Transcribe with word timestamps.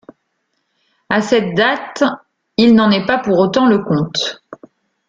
À 1.09 1.21
cette 1.21 1.53
date, 1.53 2.03
il 2.57 2.73
n'en 2.73 2.89
est 2.89 3.05
pas 3.05 3.19
pour 3.19 3.37
autant 3.37 3.67
le 3.67 3.83
comte. 3.83 4.41